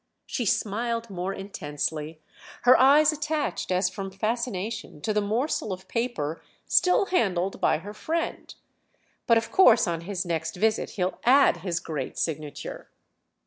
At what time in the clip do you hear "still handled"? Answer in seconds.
6.65-7.61